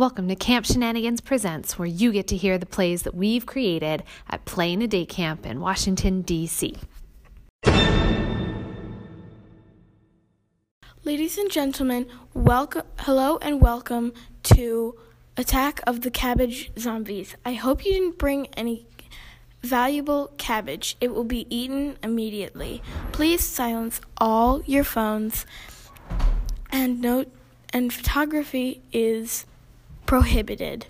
[0.00, 4.02] Welcome to Camp Shenanigans Presents, where you get to hear the plays that we've created
[4.30, 6.74] at Play in a Day Camp in Washington, D.C.
[11.04, 14.96] Ladies and gentlemen, welcome, hello and welcome to
[15.36, 17.36] Attack of the Cabbage Zombies.
[17.44, 18.86] I hope you didn't bring any
[19.60, 20.96] valuable cabbage.
[21.02, 22.82] It will be eaten immediately.
[23.12, 25.44] Please silence all your phones
[26.72, 27.30] and note
[27.74, 29.44] and photography is
[30.10, 30.86] prohibited.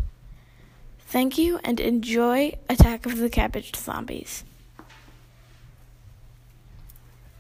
[1.01, 4.45] Thank you and enjoy Attack of the Cabbage Zombies.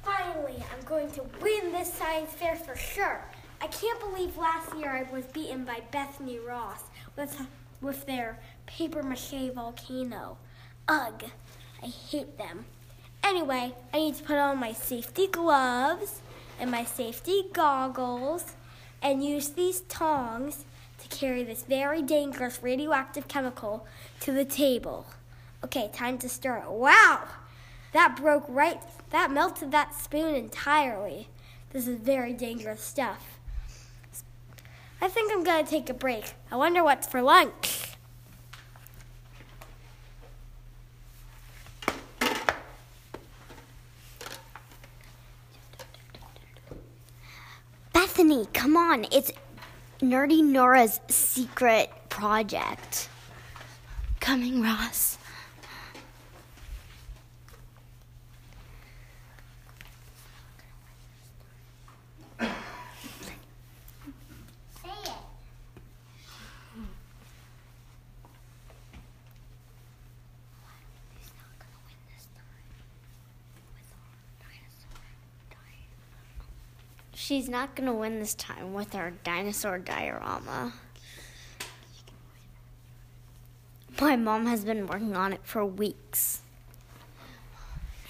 [0.02, 3.24] Finally, I'm going to win this science fair for sure.
[3.62, 6.82] I can't believe last year I was beaten by Bethany Ross
[7.16, 7.46] with,
[7.80, 10.37] with their paper mache volcano.
[10.87, 11.24] Ugh,
[11.82, 12.66] I hate them.
[13.24, 16.20] Anyway, I need to put on my safety gloves
[16.60, 18.52] and my safety goggles
[19.01, 20.66] and use these tongs
[21.00, 23.86] to carry this very dangerous radioactive chemical
[24.20, 25.06] to the table.
[25.65, 26.70] Okay, time to stir it.
[26.70, 27.24] Wow!
[27.93, 31.28] That broke right, that melted that spoon entirely.
[31.73, 33.38] This is very dangerous stuff.
[35.01, 36.34] I think I'm gonna take a break.
[36.51, 37.96] I wonder what's for lunch.
[47.93, 49.06] Bethany, come on.
[49.10, 49.32] It's
[50.02, 53.10] Nerdy Nora's secret project.
[54.18, 55.18] Coming, Ross.
[77.31, 80.72] She's not gonna win this time with our dinosaur diorama.
[84.00, 86.41] My mom has been working on it for weeks.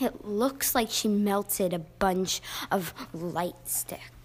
[0.01, 2.41] It looks like she melted a bunch
[2.71, 4.20] of light sticks.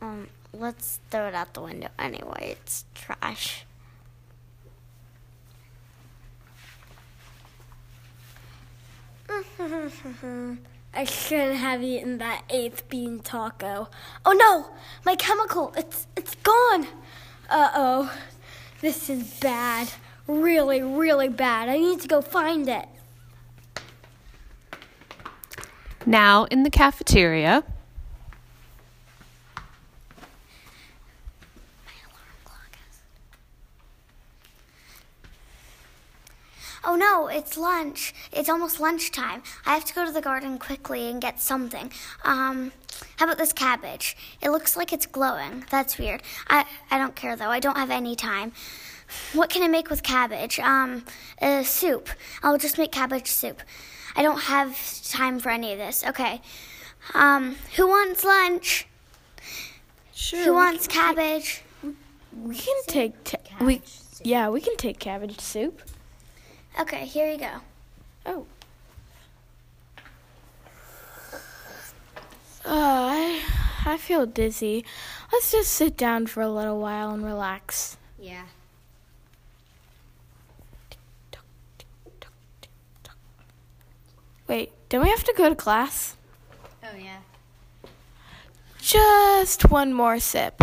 [0.00, 2.56] Um, let's throw it out the window anyway.
[2.60, 3.64] It's trash.
[10.94, 13.88] I shouldn't have eaten that eighth bean taco.
[14.26, 14.70] Oh no!
[15.04, 15.72] My chemical!
[15.76, 16.86] It's it's gone!
[17.48, 18.12] Uh oh.
[18.80, 19.88] This is bad.
[20.26, 21.68] Really, really bad.
[21.68, 22.86] I need to go find it.
[26.06, 27.64] Now, in the cafeteria,
[36.84, 38.12] Oh no, it's lunch.
[38.32, 39.42] It's almost lunchtime.
[39.64, 41.92] I have to go to the garden quickly and get something.
[42.24, 42.72] Um,
[43.16, 44.16] how about this cabbage?
[44.42, 45.64] It looks like it's glowing.
[45.70, 46.22] That's weird.
[46.48, 47.50] I, I don't care though.
[47.50, 48.52] I don't have any time.
[49.32, 50.58] What can I make with cabbage?
[50.58, 51.04] Um,
[51.40, 52.08] uh, soup.
[52.42, 53.62] I'll just make cabbage soup.
[54.14, 56.04] I don't have time for any of this.
[56.06, 56.40] Okay.
[57.14, 58.86] Um, who wants lunch?
[60.12, 60.44] Sure.
[60.44, 61.62] Who wants cabbage?
[62.42, 63.82] We can take ta- we
[64.22, 65.82] yeah, we can take cabbage soup.
[66.80, 67.50] Okay, here you go.
[68.24, 68.46] Oh.
[72.64, 73.42] Uh, I,
[73.84, 74.84] I feel dizzy.
[75.32, 77.96] Let's just sit down for a little while and relax.
[78.18, 78.44] Yeah.
[84.52, 86.14] Wait, don't we have to go to class?
[86.84, 87.20] Oh yeah.
[88.82, 90.62] Just one more sip.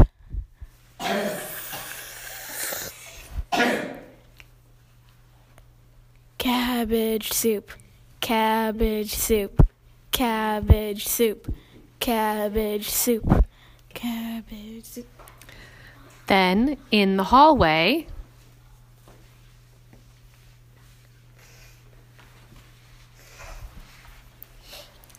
[6.38, 7.72] Cabbage soup.
[8.22, 9.66] Cabbage soup.
[10.12, 11.52] Cabbage soup.
[12.00, 13.44] Cabbage soup.
[13.96, 15.08] Cabbage soup.
[16.28, 18.06] then in the hallway,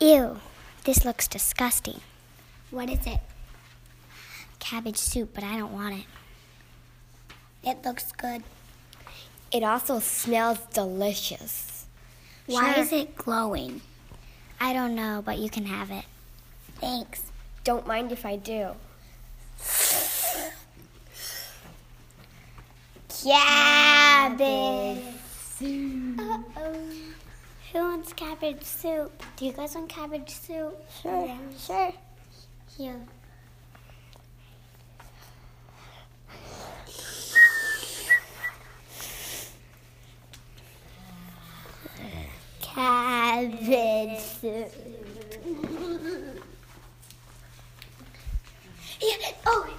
[0.00, 0.40] Ew,
[0.84, 2.00] this looks disgusting.
[2.70, 3.20] What is it?
[4.58, 6.06] Cabbage soup, but I don't want it.
[7.62, 8.42] It looks good.
[9.52, 11.84] It also smells delicious.
[12.46, 13.82] Why is it glowing?
[14.58, 16.06] I don't know, but you can have it.
[16.76, 17.24] Thanks.
[17.62, 18.70] Don't mind if I do.
[23.22, 25.19] Cabbage.
[28.20, 29.22] Cabbage soup.
[29.36, 30.76] Do you guys want cabbage soup?
[31.02, 31.92] Sure, sure.
[32.76, 33.00] Here.
[43.00, 44.72] Cabbage soup.
[49.00, 49.30] Yeah.
[49.46, 49.70] Oh,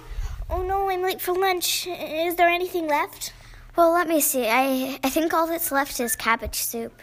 [0.50, 1.86] Oh no, I'm late for lunch.
[1.86, 3.32] Is there anything left?
[3.76, 4.46] well, let me see.
[4.48, 7.00] I I think all that's left is cabbage soup.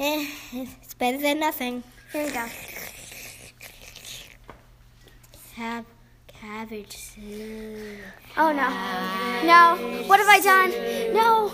[0.00, 1.82] It's better than nothing.
[2.12, 2.46] Here we go.
[5.56, 5.84] Have
[6.28, 7.98] cabbage soup.
[8.36, 8.68] Oh no.
[9.44, 9.76] No.
[10.06, 10.70] What have I done?
[11.12, 11.48] No.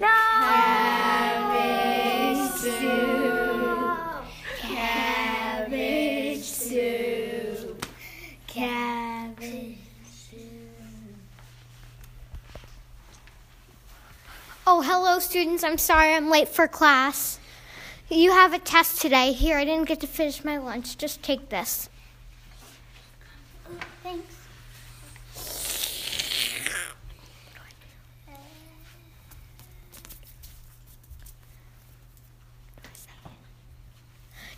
[0.00, 0.08] No.
[1.52, 4.24] Cabbage soup.
[4.62, 7.86] Cabbage soup.
[8.46, 9.76] Cabbage.
[10.10, 10.40] soup.
[14.66, 15.62] Oh, hello, students.
[15.62, 17.38] I'm sorry I'm late for class.
[18.12, 19.30] You have a test today.
[19.30, 20.98] Here, I didn't get to finish my lunch.
[20.98, 21.88] Just take this.
[24.02, 24.34] Thanks.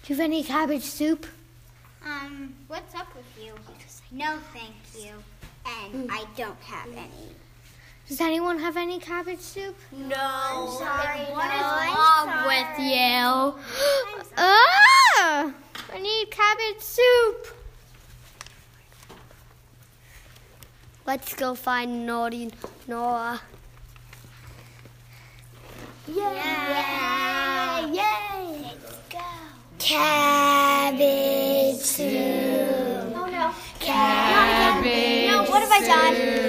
[0.03, 1.27] Do you have any cabbage soup?
[2.07, 3.53] Um, what's up with you?
[4.11, 5.13] No, thank you.
[5.67, 7.37] And I don't have any.
[8.09, 9.77] Does anyone have any cabbage soup?
[9.93, 10.77] No.
[10.79, 11.21] sorry.
[11.33, 11.63] What is
[11.95, 13.55] wrong with you?
[14.37, 15.53] ah!
[15.95, 17.57] I need cabbage soup.
[21.07, 22.51] Let's go find naughty
[22.87, 23.41] Noah.
[26.09, 26.15] Yay!
[27.93, 28.63] Yay!
[28.63, 29.19] Let's go.
[29.79, 32.09] Cabbage soup.
[33.17, 33.53] Oh no.
[33.81, 35.45] Cabbage No.
[35.51, 36.42] What have I done?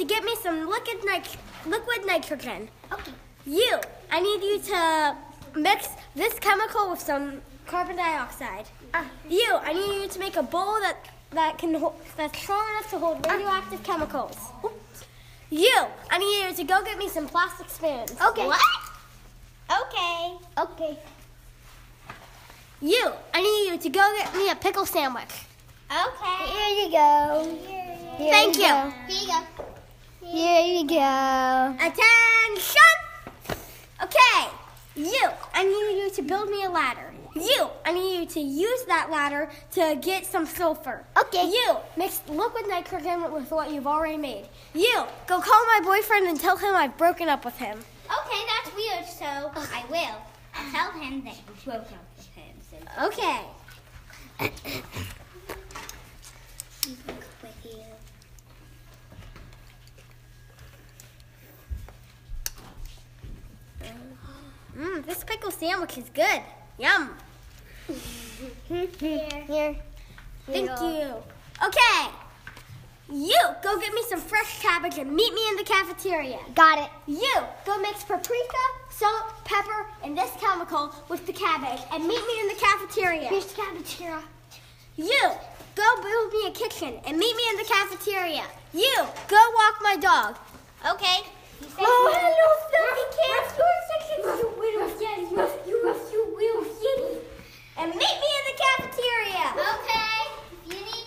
[0.00, 1.36] To get me some liquid, nit-
[1.66, 2.68] liquid nitrogen.
[2.90, 3.12] Okay.
[3.44, 3.78] You,
[4.10, 5.16] I need you to
[5.54, 8.66] mix this chemical with some carbon dioxide.
[8.94, 9.04] Uh-huh.
[9.28, 10.96] You, I need you to make a bowl that
[11.32, 13.36] that can hold, that's strong enough to hold uh-huh.
[13.36, 14.36] radioactive chemicals.
[14.64, 15.04] Oops.
[15.50, 15.76] You,
[16.10, 18.16] I need you to go get me some plastic spoons.
[18.28, 18.46] Okay.
[18.46, 18.60] What?
[19.82, 20.38] Okay.
[20.58, 20.98] Okay.
[22.80, 25.34] You, I need you to go get me a pickle sandwich.
[25.90, 26.40] Okay.
[26.54, 27.58] Here you go.
[28.16, 28.62] Here Thank you.
[28.62, 28.92] go.
[29.08, 29.69] Here you go.
[30.30, 31.74] Here you go.
[31.74, 32.94] Attention!
[34.00, 34.48] Okay,
[34.94, 37.12] you, I need you to build me a ladder.
[37.34, 41.04] You, I need you to use that ladder to get some sulfur.
[41.20, 41.46] Okay.
[41.46, 44.46] You, mix liquid nitrogen with what you've already made.
[44.72, 47.78] You, go call my boyfriend and tell him I've broken up with him.
[47.78, 50.16] Okay, that's weird, so I will.
[50.54, 52.54] I'll tell him that you broke up with him.
[52.70, 52.76] So
[53.06, 53.40] Okay.
[57.42, 57.82] with you.
[64.76, 66.40] Mmm, this pickle sandwich is good.
[66.78, 67.10] Yum.
[68.66, 68.88] Here.
[69.46, 69.76] Here.
[70.46, 71.14] Thank you.
[71.62, 72.00] Okay.
[73.12, 76.38] You, go get me some fresh cabbage and meet me in the cafeteria.
[76.54, 76.90] Got it.
[77.06, 77.34] You
[77.66, 82.48] go mix paprika, salt, pepper, and this chemical with the cabbage and meet me in
[82.48, 83.28] the cafeteria.
[83.28, 84.20] Here's the cabbage here.
[84.96, 85.30] You
[85.74, 88.44] go build me a kitchen and meet me in the cafeteria.
[88.72, 88.94] You
[89.28, 90.36] go walk my dog.
[90.88, 91.26] Okay.
[91.78, 93.52] Oh, hello, filthy kids.
[93.58, 97.14] Your section, you little yes, yes, you yes, you will kitty.
[97.76, 99.46] And meet me in the cafeteria.
[99.74, 100.20] Okay.
[100.52, 101.06] If you need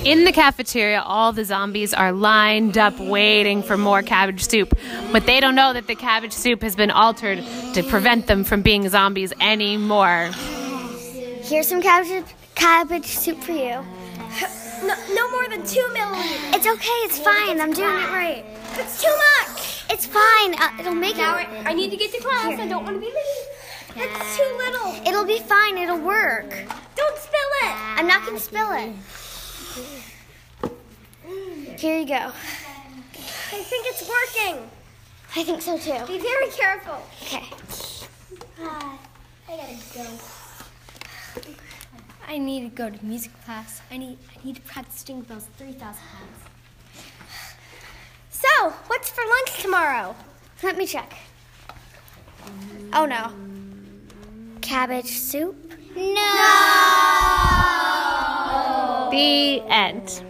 [0.00, 0.03] to.
[0.14, 4.78] In the cafeteria, all the zombies are lined up waiting for more cabbage soup.
[5.10, 7.42] But they don't know that the cabbage soup has been altered
[7.74, 10.30] to prevent them from being zombies anymore.
[11.42, 13.82] Here's some cabbage cabbage soup for you.
[14.86, 16.54] No, no more than two milliliters.
[16.54, 17.00] It's okay.
[17.06, 17.60] It's fine.
[17.60, 18.44] I'm doing it right.
[18.74, 19.84] It's too much.
[19.90, 20.54] It's fine.
[20.54, 21.48] Uh, it'll make Now it.
[21.48, 22.60] I, I need to get to class.
[22.60, 23.96] I don't want to be late.
[23.96, 24.94] That's too little.
[25.08, 25.76] It'll be fine.
[25.76, 26.50] It'll work.
[26.94, 27.74] Don't spill it.
[27.96, 28.94] I'm not gonna spill it.
[31.78, 32.14] Here you go.
[32.14, 34.70] I think it's working.
[35.34, 36.06] I think so too.
[36.06, 37.02] Be very careful.
[37.22, 37.44] Okay.
[38.60, 38.96] Ah,
[39.48, 40.06] I gotta go.
[42.28, 43.82] I need to go to music class.
[43.90, 45.98] I need I need to practice Jingle Bells 3,000 times.
[48.30, 50.14] So, what's for lunch tomorrow?
[50.62, 51.16] Let me check.
[52.92, 53.32] Oh no.
[54.60, 55.56] Cabbage soup?
[59.14, 60.24] The end.